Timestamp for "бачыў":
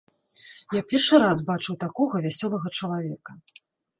1.49-1.77